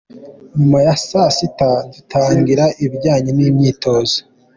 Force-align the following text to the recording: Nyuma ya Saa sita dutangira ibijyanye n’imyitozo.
Nyuma 0.57 0.77
ya 0.85 0.95
Saa 1.07 1.29
sita 1.35 1.69
dutangira 1.93 2.65
ibijyanye 2.83 3.31
n’imyitozo. 3.33 4.17